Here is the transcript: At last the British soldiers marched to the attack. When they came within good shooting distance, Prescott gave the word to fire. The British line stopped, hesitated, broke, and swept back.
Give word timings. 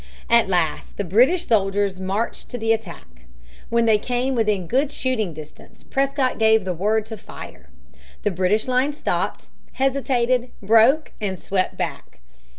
At 0.31 0.49
last 0.49 0.97
the 0.97 1.03
British 1.03 1.45
soldiers 1.45 1.99
marched 1.99 2.49
to 2.49 2.57
the 2.57 2.73
attack. 2.73 3.27
When 3.69 3.85
they 3.85 3.99
came 3.99 4.33
within 4.33 4.65
good 4.65 4.91
shooting 4.91 5.31
distance, 5.31 5.83
Prescott 5.83 6.39
gave 6.39 6.65
the 6.65 6.73
word 6.73 7.05
to 7.05 7.17
fire. 7.17 7.69
The 8.23 8.31
British 8.31 8.67
line 8.67 8.93
stopped, 8.93 9.49
hesitated, 9.73 10.49
broke, 10.59 11.11
and 11.21 11.37
swept 11.39 11.77
back. 11.77 12.17